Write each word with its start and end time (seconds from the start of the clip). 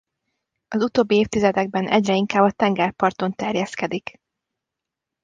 Az 0.67 0.83
utóbbi 0.83 1.15
évtizedekben 1.17 1.87
egyre 1.87 2.13
inkább 2.15 2.43
a 2.43 2.51
tengerparton 2.51 3.31
terjeszkedik. 3.33 4.19